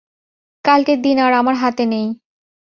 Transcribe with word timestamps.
কালকের 0.65 0.99
দিন 1.01 1.17
আর 1.19 1.33
আমার 1.33 1.55
হাতে 1.55 1.83
নেই। 1.85 2.07